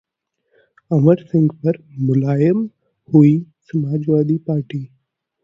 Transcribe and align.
अमर 0.91 1.21
सिंह 1.23 1.49
पर 1.63 1.77
'मुलायम' 1.99 2.65
हुई 3.09 3.37
समाजवादी 3.71 4.37
पार्टी 4.49 4.83